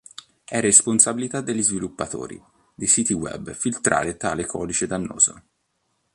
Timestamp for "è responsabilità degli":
0.43-1.61